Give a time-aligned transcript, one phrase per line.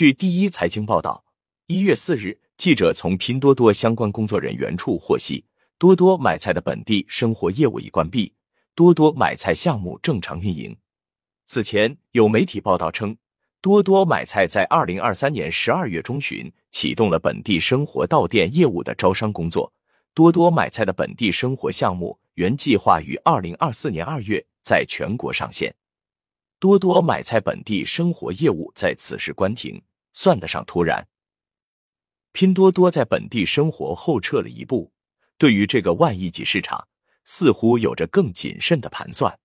[0.00, 1.22] 据第一财经报道，
[1.66, 5.44] 一月四日，记者从拼多多相关工作人员处获悉，
[5.76, 8.32] 多多买菜的本地生活业务已关闭，
[8.74, 10.74] 多多买菜项目正常运营。
[11.44, 13.14] 此前有媒体报道称，
[13.60, 19.70] 多多买菜在二零二三年十二月中旬启动了本地生活到店业务的招商工作。
[20.14, 25.70] 多多买菜的本地生活项目原计划于二零二四年二月在全国上线。
[26.58, 29.78] 多多买菜本地生活业务在此时关停，
[30.12, 31.06] 算得上突然。
[32.32, 34.92] 拼多多在本地生活后撤了一步，
[35.36, 36.86] 对于这个万亿级市场，
[37.24, 39.36] 似乎有着更谨慎的盘算。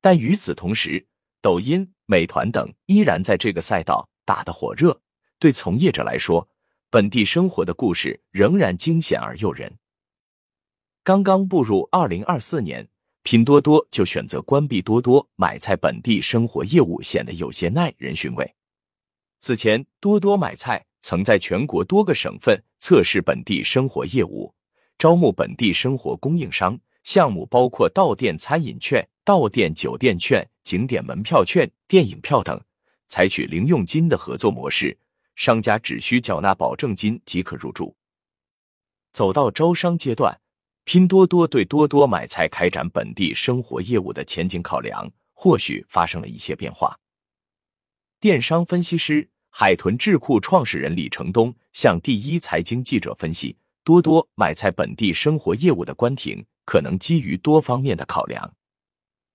[0.00, 1.06] 但与此同时，
[1.40, 4.98] 抖音、美团等依然在这个赛道打得火热。
[5.38, 6.48] 对从业者来说，
[6.88, 9.76] 本地生活的故事仍然惊险而诱人。
[11.02, 12.88] 刚刚步入二零二四年，
[13.24, 18.54] 拼多多就选择关闭多多买菜本地生活业务，显得有些耐人寻味。
[19.44, 24.54] 此前，多多买菜曾在全国多个省份测试本地生活业务，
[24.96, 29.06] 招募本地生活供应商，项目包括到店餐饮券。
[29.22, 32.58] 到店酒店券、景点门票券、电影票等，
[33.06, 34.96] 采取零用金的合作模式，
[35.36, 37.94] 商家只需缴纳保证金即可入驻。
[39.12, 40.40] 走到招商阶段，
[40.84, 46.98] 拼多多对多多买菜开展本地生活业务的前景考量，或许发生了一些变化。
[48.20, 58.52] 电商分析师海豚智库创始人李成东向第一财经记者分析，多多买菜本地生活业务的关停，可能基于多方面的考量。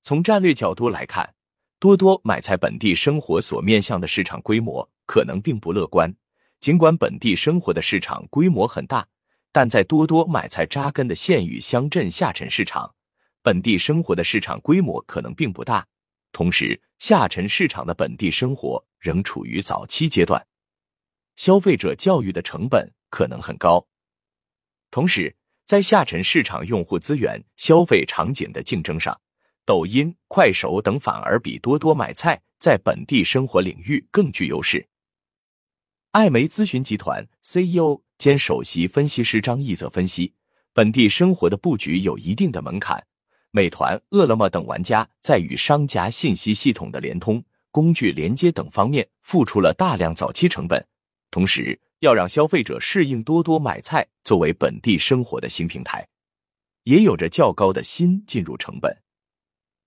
[0.00, 1.34] 从战略角度来看，
[1.78, 6.10] 多多买菜本地生活所面向的市场规模可能并不乐观。
[6.60, 9.06] 尽管本地生活的市场规模很大，
[9.52, 12.90] 但在多多买菜扎根的县域乡镇下沉市场，
[13.42, 15.86] 本地生活的市场规模可能并不大。
[16.32, 20.44] 同时，下沉市场的本地生活仍处于早期阶段，
[21.36, 23.86] 消费者教育的成本可能很高。
[24.90, 29.18] 同时，在下沉市场用户资源、消费场景的竞争上，
[29.64, 34.86] 抖音、快手等反而比多多买菜在本地生活领域更具优势。
[36.12, 40.32] 艾媒咨询集团 CEO 兼首席分析师张毅则分析，
[40.72, 43.04] 本地生活的布局有一定的门槛。
[43.50, 50.86] 美团、饿了么等玩家在与商家信息系统的联通、工具连接等方面付出了大量早期成本，
[51.30, 56.06] 同时要让消费者适应多多买菜作为本地生活的新平台，
[56.84, 58.94] 也有着较高的新进入成本。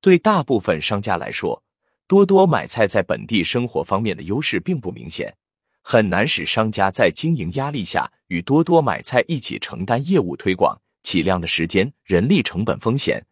[0.00, 1.60] 对大部分商家来说，
[2.06, 5.36] 多多买菜在本地生活方面的优势并不明显，
[5.82, 13.24] 很难使商家在经营压力下与多多买菜一起承担业务推广、起量的时间、人力成本风险。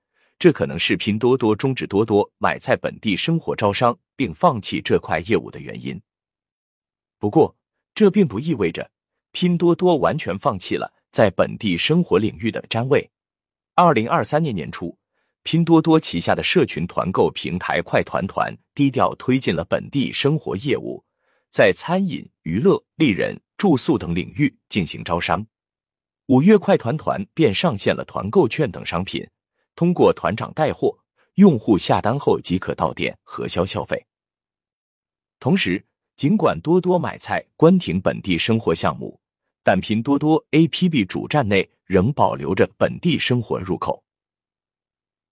[0.45, 5.99] 这可能是拼多多终止多多买菜本地生活招商并放弃这块业务的原因。
[7.19, 7.57] 不过，
[7.95, 8.91] 这并不意味着
[9.33, 13.11] 拼多多完全放弃了在本地生活领域的占位。
[13.75, 14.95] 二零二三年年初。
[15.45, 21.03] 拼多多旗下的社群团购平台快团团低调推进了本地生活业务，
[21.49, 25.47] 在餐饮、娱乐、丽人、住宿等领域进行招商。
[26.27, 29.27] 五月，快团团便上线了团购券等商品，
[29.75, 30.97] 通过团长带货，
[31.35, 34.05] 用户下单后即可到店核销消费。
[35.41, 35.85] 同时，
[36.17, 39.19] 尽管多多买菜关停本地生活项目，
[39.63, 44.03] 但拼多多 APP 主站内仍保留着本地生活入口。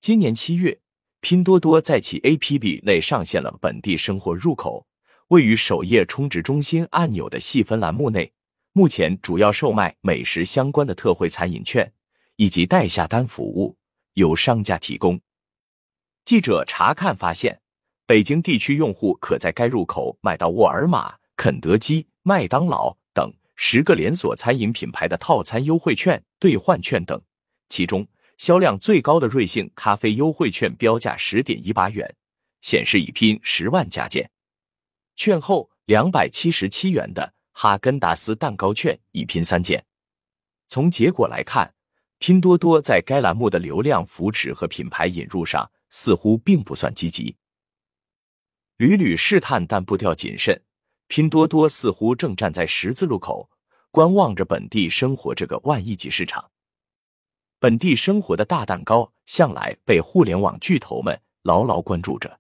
[0.01, 0.77] 今年七月，
[1.21, 4.85] 拼多多在其 APP 内上线了本地生活入口，
[5.29, 8.33] 位于首页充值中心按钮的细分栏目内，
[8.73, 11.93] 目前主要售卖美食相关的特惠餐饮券
[12.35, 13.77] 以及代下单服务，
[14.15, 15.21] 由商家提供。
[16.25, 17.61] 记者查看发现，
[18.07, 27.21] 北京地区用户可在该入口买到沃尔玛、肯德基、麦当劳等十个连锁餐饮品牌的套餐优惠券、兑换券等，
[27.69, 28.07] 其中。
[28.39, 32.13] 销量最高的瑞幸咖啡优惠券标价十点一八元，
[32.61, 34.29] 显示已拼十万加件。
[35.15, 39.85] 券后两百七十七元的哈根达斯蛋糕券已拼三件。
[40.67, 41.73] 从结果来看，
[42.23, 47.35] 拼多多在该栏目的流量扶持和品牌引入上似乎并不算积极。
[48.77, 50.63] 屡屡试探但步调谨慎，
[51.09, 53.51] 拼多多似乎正站在十字路口，
[53.91, 56.49] 观望着本地生活这个万亿级市场。
[57.59, 62.39] 本地生活的大蛋糕向来被互联网巨头们牢牢关注着。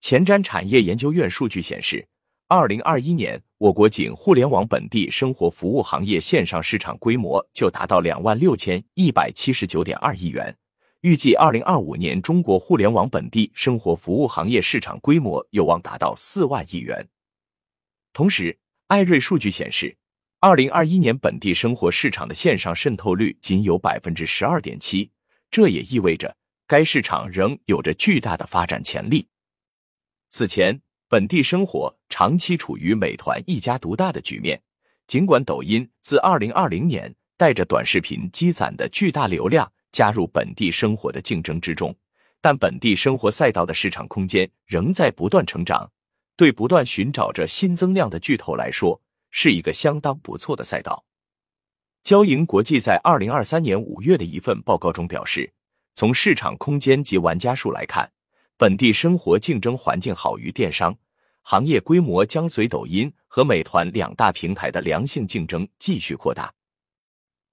[0.00, 2.08] 前瞻产业研究院数据显示，
[2.50, 10.56] 二零二一年我国仅互联网本地生活服务行业线上市场规模就达到两万六千一百七十九点二亿元，
[11.02, 17.06] 预计二零二五年中国互联网本地生活服务行业市场规模有望达到四万亿元。
[18.14, 19.94] 同时，艾瑞数据显示，
[20.40, 25.10] 二零二一年本地生活市场的线上渗透率仅有百分之十二点七，
[25.50, 26.34] 这也意味着
[26.66, 29.28] 该市场仍有着巨大的发展潜力。
[30.30, 34.60] 此前，本地生活长期处于美团一家独大的局面。
[35.06, 41.96] 尽管抖音自二零二零年带着短视频积攒的巨大流量加入本地生活的竞争之中，
[42.42, 45.90] 但本地生活赛道的市场空间仍在不断成长。
[46.36, 49.00] 对不断寻找着新增量的巨头来说，
[49.30, 51.04] 是一个相当不错的赛道。
[52.04, 55.52] 交银国际在二零二三年五月的一份报告中表示，
[55.94, 58.12] 从市场空间及玩家数来看，
[58.58, 60.92] 本地生活竞争环境好于电商。
[61.42, 66.52] 行业规模将随抖音和美团两大平台的良性竞争继续扩大。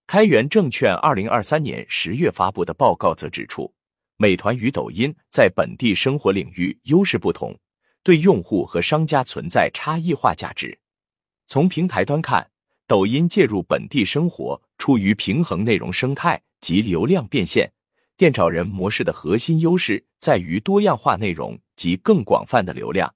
[0.07, 3.71] 开源证券二零二三年十月发布的报告则指出，
[4.17, 7.55] 美团与抖音在本地生活领域优势不同，
[8.01, 10.75] 对用户和商家存在差异化价值。
[11.45, 12.49] 从平台端看，
[12.87, 17.71] 抖音介入本地生活出于平衡内容生态及流量变现。
[18.17, 23.13] 店找人模式的核心优势在于多样化内容及更广泛的流量。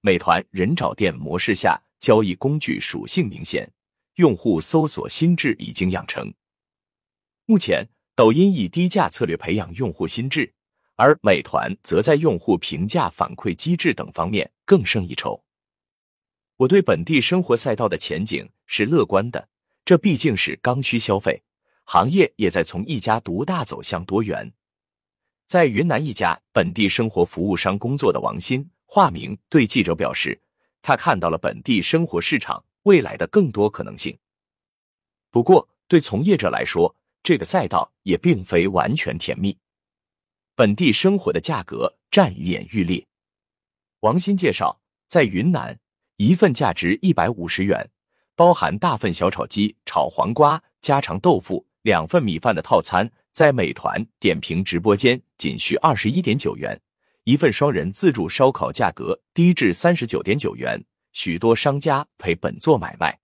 [0.00, 3.70] 美团人找店模式下，交易工具属性明显，
[4.16, 6.32] 用户搜索心智已经养成。
[7.46, 7.86] 目前，
[8.16, 10.52] 抖音以低价策略培养用户心智，
[10.96, 15.42] 而美团则在用户评价反馈机制等方面更胜一筹。
[16.56, 19.48] 我对本地生活赛道的前景是乐观的，
[19.84, 21.42] 这毕竟是刚需消费
[21.92, 24.48] 行业，也在从一家独大走向多元。
[25.48, 28.64] 在云南一家本地生活服务商工作的王鑫。
[28.86, 30.40] 化名对记者表示，
[30.82, 34.16] 他看到了本地生活市场未来的更多可能性。
[35.32, 36.94] 不过，对从业者来说，
[37.24, 39.58] 这个赛道也并非完全甜蜜。
[40.54, 43.04] 本地生活的价格战愈演愈烈。
[43.98, 45.76] 王鑫介绍，在云南，
[46.18, 47.90] 一份价值一百五十元，
[48.36, 56.78] 包含大份小炒鸡、炒黄瓜、家常豆腐两份米饭的套餐，在美团点评直播间仅需二十一点九元。
[57.24, 60.82] 一份双人自助烧烤价格低至三十九点九元，
[61.12, 63.16] 许多商家赔本做买卖。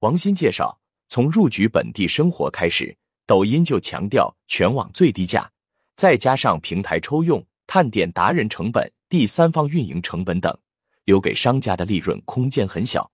[0.00, 2.96] 王鑫介绍，从入局本地生活开始，
[3.26, 5.50] 抖音就强调全网最低价，
[5.96, 10.56] 再加上平台抽用、探店达人成本、第三方运营成本等，
[11.04, 13.10] 留给商家的利润空间很小。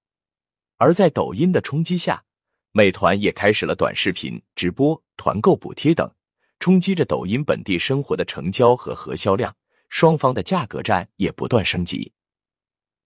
[0.78, 2.22] 而在抖音的冲击下，
[2.72, 6.10] 美团也开始了短视频直播、团购补贴等，
[6.58, 9.54] 冲击着抖音本地生活的成交和核销量。
[9.88, 12.12] 双方的价格战也不断升级，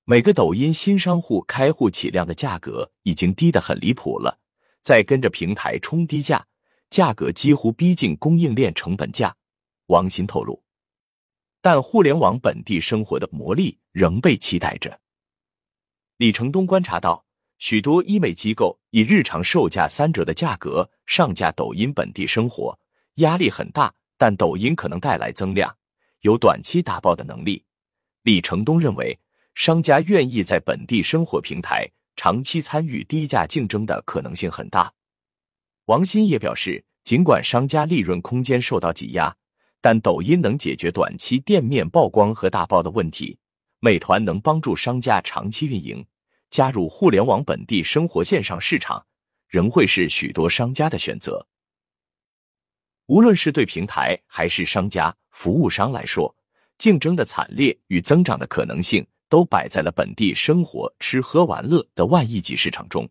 [0.04, 4.38] 每个抖音新商户开户起量的价格已经低得很离谱了，
[4.82, 6.46] 再跟着平台冲低价，
[6.90, 9.34] 价格几乎逼近供应链成本价。
[9.86, 10.62] 王鑫透露，
[11.62, 15.00] 但互联网本地生活的魔力仍被期待着。
[16.18, 17.24] 李成东观察到，
[17.64, 22.78] 许多医美机构以日常售价三折的价格上架抖音本地生活，
[23.14, 25.74] 压力很大，但抖音可能带来增量。
[26.20, 27.64] 有短期打爆的能力，
[28.22, 29.18] 李成东认为，
[29.54, 34.92] 商家愿意在本地生活平台长期参与低价竞争的可能性很大。
[35.86, 39.34] 王鑫也表示，尽管商家利润空间受到挤压，
[39.80, 43.38] 但抖音能解决短期店面曝光和大爆的问题，
[43.80, 46.04] 美团能帮助商家长期运营，
[46.54, 49.04] 加入互联网本地生活线上市场，
[49.48, 51.44] 仍会是许多商家的选择。
[53.06, 56.32] 无论是对平台还是商家、服务商来说，
[56.78, 63.04] 竞争的惨烈与增长的可能性都摆在了本地生活吃喝玩乐的万亿级市场中。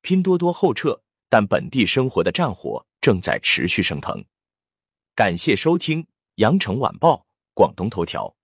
[0.00, 0.98] 拼多多后撤，
[1.28, 4.18] 但本地生活的战火正在持续升腾。
[5.14, 7.22] 感谢收听羊城晚报
[7.52, 8.34] 广东头条。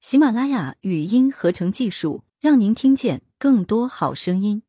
[0.00, 4.65] 喜马拉雅语音合成技术，让您听见更多好声音。